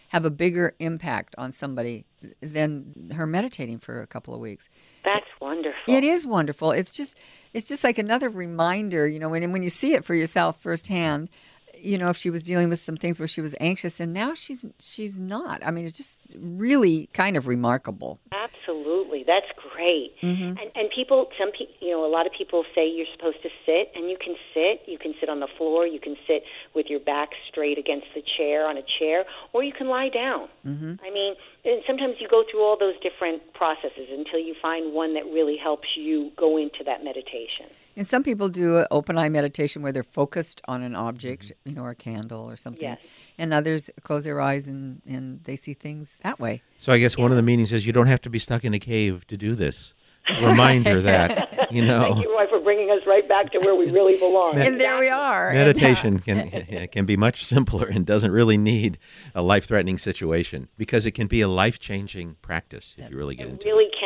[0.09, 2.05] have a bigger impact on somebody
[2.41, 4.69] than her meditating for a couple of weeks.
[5.03, 5.93] That's wonderful.
[5.93, 6.71] It is wonderful.
[6.71, 7.17] It's just
[7.57, 11.27] it's just like another reminder, you know, when when you see it for yourself firsthand,
[11.73, 14.35] you know, if she was dealing with some things where she was anxious and now
[14.35, 15.65] she's she's not.
[15.65, 18.19] I mean, it's just really kind of remarkable.
[18.31, 19.23] Absolutely.
[19.25, 20.19] That's great.
[20.21, 20.57] Mm-hmm.
[20.57, 23.49] And and people some people, you know, a lot of people say you're supposed to
[23.65, 26.87] sit and you can sit, you can sit on the floor, you can sit with
[26.87, 30.47] your back straight against the chair on a chair or you can lie down.
[30.65, 30.93] Mm-hmm.
[31.05, 35.13] I mean, and sometimes you go through all those different processes until you find one
[35.13, 37.67] that really helps you go into that meditation.
[37.97, 41.69] And some people do an open eye meditation where they're focused on an object, mm-hmm.
[41.69, 42.83] you know, or a candle or something.
[42.83, 42.99] Yes.
[43.39, 46.61] And others close their eyes and, and they see things that way.
[46.77, 47.23] So I guess yeah.
[47.23, 49.35] one of the meanings is you don't have to be stuck in a cave to
[49.35, 49.95] do this.
[50.41, 52.01] Reminder that you know.
[52.01, 54.57] Thank you, Roy, for bringing us right back to where we really belong.
[54.57, 55.53] and there we are.
[55.53, 58.97] Meditation can can be much simpler and doesn't really need
[59.33, 63.51] a life-threatening situation because it can be a life-changing practice if you really get it
[63.51, 63.87] into really it.
[63.87, 63.96] Really can.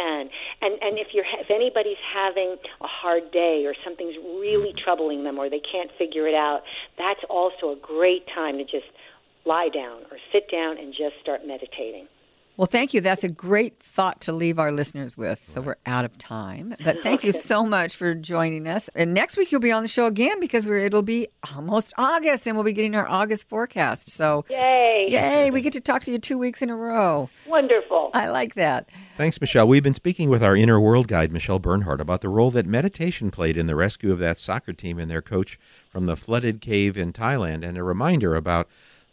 [0.62, 4.78] And and if you're if anybody's having a hard day or something's really mm.
[4.78, 6.62] troubling them or they can't figure it out,
[6.98, 8.86] that's also a great time to just
[9.46, 12.08] lie down or sit down and just start meditating.
[12.58, 13.02] Well, thank you.
[13.02, 15.42] That's a great thought to leave our listeners with.
[15.48, 16.76] So we're out of time.
[16.84, 18.90] But thank you so much for joining us.
[18.94, 22.56] And next week you'll be on the show again because it'll be almost August and
[22.56, 24.10] we'll be getting our August forecast.
[24.10, 25.08] So Yay.
[25.10, 27.30] Yay, we get to talk to you 2 weeks in a row.
[27.48, 28.12] Wonderful.
[28.14, 28.90] I like that.
[29.18, 29.68] Thanks, Michelle.
[29.68, 33.32] We've been speaking with our inner world guide, Michelle Bernhardt, about the role that meditation
[33.32, 35.60] played in the rescue of that soccer team and their coach
[35.90, 38.68] from the flooded cave in Thailand and a reminder about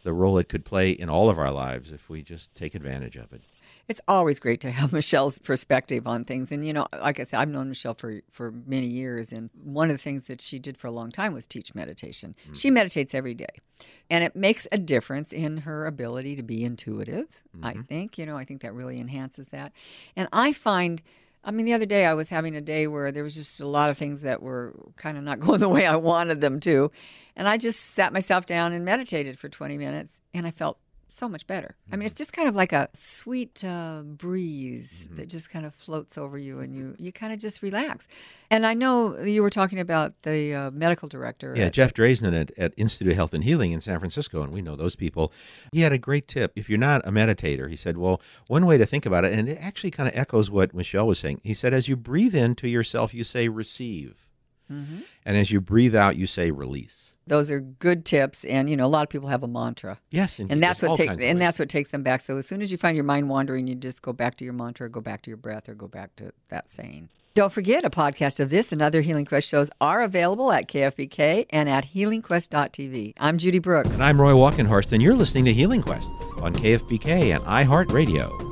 [0.08, 3.16] the role it could play in all of our lives if we just take advantage
[3.16, 3.42] of it.
[3.88, 6.50] It's always great to have Michelle's perspective on things.
[6.50, 9.32] And, you know, like I said, I've known Michelle for, for many years.
[9.32, 12.34] And one of the things that she did for a long time was teach meditation.
[12.44, 12.54] Mm-hmm.
[12.54, 13.60] She meditates every day.
[14.08, 17.66] And it makes a difference in her ability to be intuitive, mm-hmm.
[17.66, 18.16] I think.
[18.16, 19.72] You know, I think that really enhances that.
[20.16, 21.02] And I find.
[21.44, 23.66] I mean, the other day I was having a day where there was just a
[23.66, 26.90] lot of things that were kind of not going the way I wanted them to.
[27.36, 31.28] And I just sat myself down and meditated for 20 minutes and I felt so
[31.28, 31.76] much better.
[31.84, 31.94] Mm-hmm.
[31.94, 32.18] I mean, it's mm-hmm.
[32.18, 35.16] just kind of like a sweet uh, breeze mm-hmm.
[35.16, 38.08] that just kind of floats over you, and you you kind of just relax.
[38.50, 41.54] And I know you were talking about the uh, medical director.
[41.56, 44.52] Yeah, at, Jeff Drazen at, at Institute of Health and Healing in San Francisco, and
[44.52, 45.32] we know those people.
[45.72, 46.52] He had a great tip.
[46.56, 49.48] If you're not a meditator, he said, well, one way to think about it, and
[49.48, 51.40] it actually kind of echoes what Michelle was saying.
[51.44, 54.26] He said, as you breathe in to yourself, you say receive.
[54.70, 55.00] Mm-hmm.
[55.24, 57.14] And as you breathe out, you say release.
[57.28, 59.98] Those are good tips, and you know a lot of people have a mantra.
[60.10, 62.20] Yes, and that's what takes and that's what takes them back.
[62.20, 64.54] So as soon as you find your mind wandering, you just go back to your
[64.54, 67.08] mantra, go back to your breath, or go back to that saying.
[67.34, 71.46] Don't forget, a podcast of this and other Healing Quest shows are available at KFBK
[71.50, 73.12] and at HealingQuest.tv.
[73.16, 73.90] I'm Judy Brooks.
[73.90, 78.47] And I'm Roy Walkenhorst, and you're listening to Healing Quest on KFBK and iHeartRadio.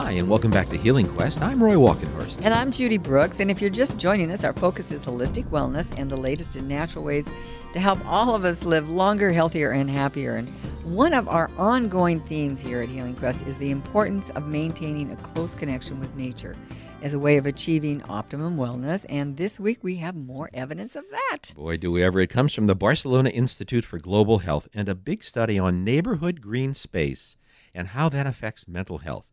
[0.00, 1.42] Hi, and welcome back to Healing Quest.
[1.42, 2.40] I'm Roy Walkenhorst.
[2.42, 3.38] And I'm Judy Brooks.
[3.38, 6.66] And if you're just joining us, our focus is holistic wellness and the latest in
[6.66, 7.28] natural ways
[7.74, 10.36] to help all of us live longer, healthier, and happier.
[10.36, 10.48] And
[10.84, 15.16] one of our ongoing themes here at Healing Quest is the importance of maintaining a
[15.16, 16.56] close connection with nature
[17.02, 19.04] as a way of achieving optimum wellness.
[19.10, 21.52] And this week we have more evidence of that.
[21.54, 22.20] Boy, do we ever.
[22.20, 26.40] It comes from the Barcelona Institute for Global Health and a big study on neighborhood
[26.40, 27.36] green space
[27.74, 29.29] and how that affects mental health.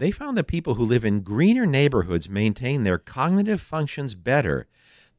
[0.00, 4.66] They found that people who live in greener neighborhoods maintain their cognitive functions better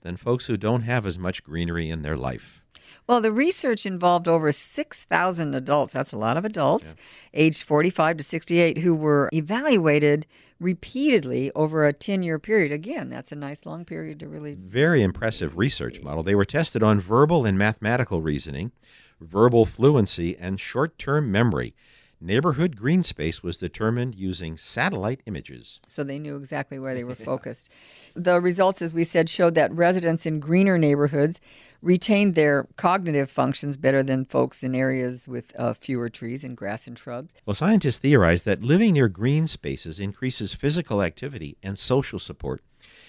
[0.01, 2.63] than folks who don't have as much greenery in their life.
[3.05, 5.93] Well, the research involved over 6,000 adults.
[5.93, 6.95] That's a lot of adults,
[7.31, 10.25] aged 45 to 68, who were evaluated
[10.59, 12.71] repeatedly over a 10 year period.
[12.71, 14.55] Again, that's a nice long period to really.
[14.55, 16.23] Very impressive research model.
[16.23, 18.71] They were tested on verbal and mathematical reasoning,
[19.19, 21.75] verbal fluency, and short term memory.
[22.23, 25.79] Neighborhood green space was determined using satellite images.
[25.87, 27.69] So they knew exactly where they were focused.
[28.13, 31.39] The results, as we said, showed that residents in greener neighborhoods
[31.81, 36.87] retained their cognitive functions better than folks in areas with uh, fewer trees and grass
[36.87, 37.33] and shrubs.
[37.45, 42.61] Well, scientists theorize that living near green spaces increases physical activity and social support.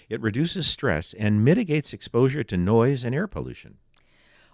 [0.08, 3.78] It reduces stress and mitigates exposure to noise and air pollution.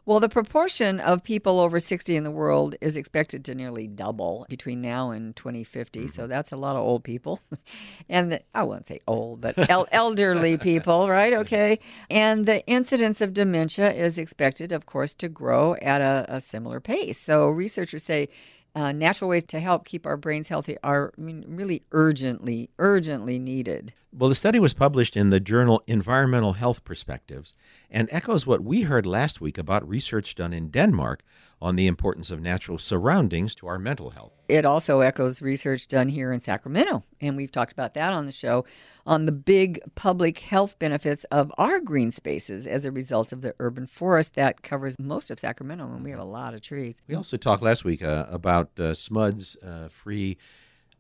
[0.09, 4.47] Well, the proportion of people over 60 in the world is expected to nearly double
[4.49, 6.09] between now and 2050.
[6.09, 6.31] So mm-hmm.
[6.31, 7.41] that's a lot of old people.
[8.09, 11.35] and the, I won't say old, but el- elderly people, right?
[11.35, 11.79] Okay.
[12.09, 16.81] And the incidence of dementia is expected, of course, to grow at a, a similar
[16.81, 17.21] pace.
[17.21, 18.31] So researchers say
[18.79, 23.39] uh, natural ways to help keep our brains healthy are I mean, really urgently, urgently
[23.39, 23.93] needed.
[24.13, 27.55] Well, the study was published in the journal Environmental Health Perspectives
[27.91, 31.23] and echoes what we heard last week about research done in Denmark
[31.61, 34.33] on the importance of natural surroundings to our mental health.
[34.49, 38.33] It also echoes research done here in Sacramento, and we've talked about that on the
[38.33, 38.65] show
[39.05, 43.55] on the big public health benefits of our green spaces as a result of the
[43.59, 46.97] urban forest that covers most of Sacramento, and we have a lot of trees.
[47.09, 50.37] We also talked last week uh, about uh, SMUD's uh, free.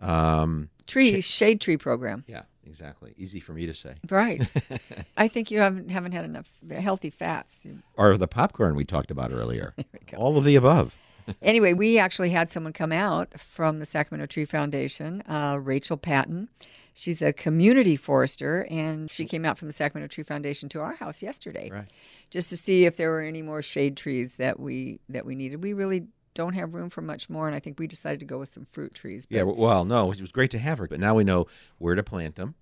[0.00, 2.24] Um, Tree shade tree program.
[2.26, 3.14] yeah, exactly.
[3.16, 3.94] Easy for me to say.
[4.08, 4.46] Right.
[5.16, 7.66] I think you haven't haven't had enough healthy fats.
[7.96, 9.74] Or the popcorn we talked about earlier.
[10.16, 10.94] All of the above.
[11.42, 16.48] anyway, we actually had someone come out from the Sacramento Tree Foundation, uh, Rachel Patton.
[16.94, 20.94] She's a community forester, and she came out from the Sacramento Tree Foundation to our
[20.94, 21.84] house yesterday, Right.
[22.28, 25.62] just to see if there were any more shade trees that we that we needed.
[25.62, 28.38] We really don't have room for much more, and I think we decided to go
[28.38, 29.26] with some fruit trees.
[29.30, 31.46] Yeah, well, no, it was great to have her, but now we know
[31.78, 32.54] where to plant them.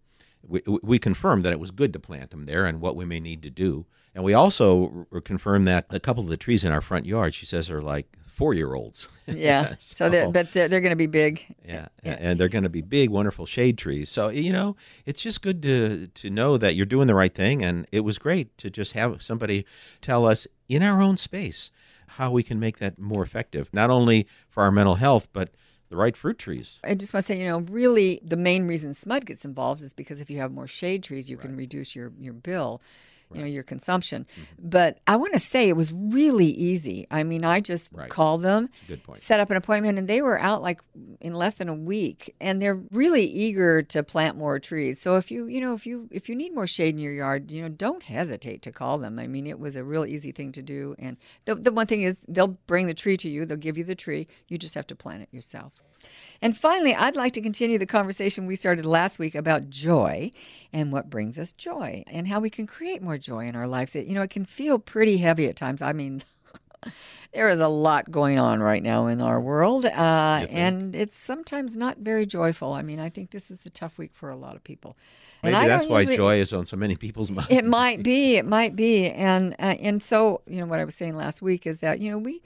[0.47, 3.19] We, we confirmed that it was good to plant them there and what we may
[3.19, 3.87] need to do.
[4.15, 7.35] And we also r- confirmed that a couple of the trees in our front yard,
[7.35, 9.09] she says, are like four year olds.
[9.27, 9.75] yeah.
[9.79, 11.57] so, they're, but they're, they're going to be big.
[11.67, 14.11] Yeah, and they're going to be big, wonderful shade trees.
[14.11, 17.65] So you know, it's just good to to know that you're doing the right thing,
[17.65, 19.65] and it was great to just have somebody
[20.03, 21.71] tell us in our own space
[22.17, 25.51] how we can make that more effective, not only for our mental health, but
[25.89, 26.81] the right fruit trees.
[26.83, 29.93] I just want to say, you know, really the main reason SMUD gets involved is
[29.93, 32.81] because if you have more shade trees, you can reduce your, your bill,
[33.35, 34.27] you know, your consumption.
[34.33, 34.69] Mm-hmm.
[34.71, 37.07] But I want to say it was really easy.
[37.11, 38.09] I mean, I just Right.
[38.09, 38.69] called them,
[39.15, 40.81] set up an appointment, and they were out like
[41.21, 42.35] in less than a week.
[42.41, 45.01] And they're really eager to plant more trees.
[45.01, 47.51] So if you, you know, if you if you need more shade in your yard,
[47.51, 49.19] you know, don't hesitate to call them.
[49.19, 50.95] I mean, it was a real easy thing to do.
[50.99, 53.45] And the the one thing is they'll bring the tree to you.
[53.45, 54.27] They'll give you the tree.
[54.49, 55.81] You just have to plant it yourself.
[56.43, 60.31] And finally, I'd like to continue the conversation we started last week about joy
[60.73, 63.97] and what brings us joy and how we can create more joy in our lives.
[63.97, 65.81] It, you know, it can feel pretty heavy at times.
[65.81, 66.23] I mean,
[67.35, 71.77] there is a lot going on right now in our world, uh, and it's sometimes
[71.77, 72.73] not very joyful.
[72.73, 74.97] I mean, I think this is a tough week for a lot of people.
[75.43, 77.51] And Maybe I that's why usually- joy is on so many people's minds.
[77.51, 78.37] it might be.
[78.37, 79.09] It might be.
[79.11, 82.11] And uh, and so you know what I was saying last week is that you
[82.11, 82.43] know we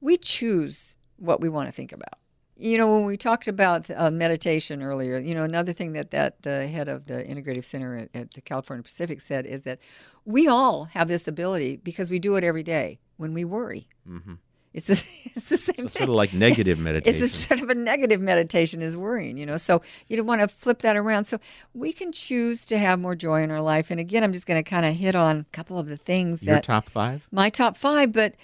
[0.00, 2.14] we choose what we want to think about.
[2.60, 6.42] You know when we talked about uh, meditation earlier, you know another thing that that
[6.42, 9.78] the head of the Integrative Center at, at the California Pacific said is that
[10.24, 13.88] we all have this ability because we do it every day when we worry.
[14.08, 14.34] Mm-hmm.
[14.72, 15.02] It's the,
[15.34, 16.00] it's the same So it's thing.
[16.00, 17.24] sort of like negative meditation.
[17.24, 19.56] It's a sort of a negative meditation is worrying, you know.
[19.56, 21.24] So you don't want to flip that around.
[21.24, 21.40] So
[21.74, 23.90] we can choose to have more joy in our life.
[23.90, 26.42] And again, I'm just going to kind of hit on a couple of the things
[26.42, 27.26] Your that top five?
[27.32, 28.34] my top five, but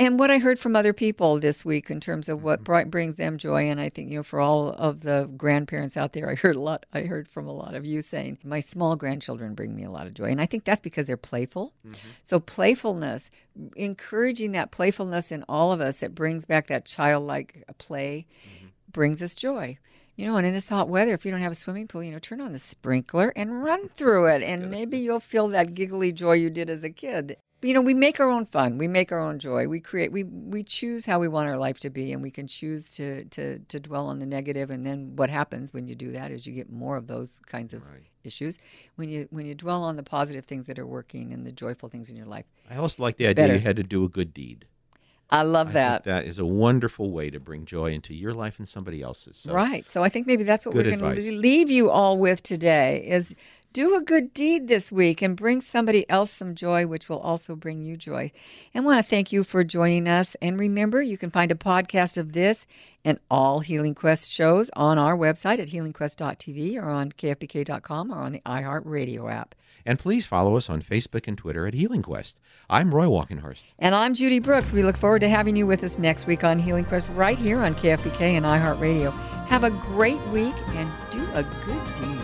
[0.00, 2.72] and what I heard from other people this week in terms of what mm-hmm.
[2.72, 3.68] bri- brings them joy.
[3.68, 6.60] And I think you know, for all of the grandparents out there, I heard a
[6.60, 6.86] lot.
[6.94, 10.06] I heard from a lot of you saying my small grandchildren bring me a lot
[10.06, 11.74] of joy, and I think that's because they're playful.
[11.86, 12.08] Mm-hmm.
[12.22, 13.30] So playfulness,
[13.76, 18.68] encouraging that playfulness in all of us, it brings back that childlike play, mm-hmm.
[18.90, 19.78] brings us joy.
[20.16, 22.10] You know, and in this hot weather, if you don't have a swimming pool, you
[22.10, 26.10] know, turn on the sprinkler and run through it, and maybe you'll feel that giggly
[26.10, 27.36] joy you did as a kid.
[27.62, 28.78] You know, we make our own fun.
[28.78, 29.68] We make our own joy.
[29.68, 30.12] We create.
[30.12, 33.24] We we choose how we want our life to be, and we can choose to
[33.26, 34.70] to to dwell on the negative.
[34.70, 37.74] And then what happens when you do that is you get more of those kinds
[37.74, 37.82] of
[38.24, 38.58] issues.
[38.96, 41.88] When you when you dwell on the positive things that are working and the joyful
[41.88, 42.46] things in your life.
[42.70, 43.54] I also like the idea better.
[43.54, 44.66] you had to do a good deed.
[45.32, 46.04] I love I that.
[46.04, 49.38] that is a wonderful way to bring joy into your life and somebody else's.
[49.38, 49.88] So Right.
[49.88, 53.34] So I think maybe that's what we're going to leave you all with today is
[53.72, 57.54] Do a good deed this week and bring somebody else some joy, which will also
[57.54, 58.32] bring you joy.
[58.74, 60.34] And want to thank you for joining us.
[60.42, 62.66] And remember, you can find a podcast of this
[63.04, 68.32] and all Healing Quest shows on our website at healingquest.tv or on kfbk.com or on
[68.32, 69.54] the iHeartRadio app.
[69.86, 72.40] And please follow us on Facebook and Twitter at Healing Quest.
[72.68, 73.66] I'm Roy Walkenhorst.
[73.78, 74.72] And I'm Judy Brooks.
[74.72, 77.60] We look forward to having you with us next week on Healing Quest right here
[77.60, 79.12] on KFBK and iHeartRadio.
[79.46, 82.19] Have a great week and do a good deed.